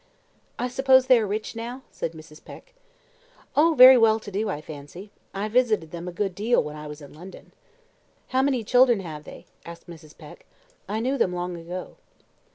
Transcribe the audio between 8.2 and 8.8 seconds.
"How many